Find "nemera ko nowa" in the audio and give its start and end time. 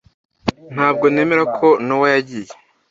1.13-2.07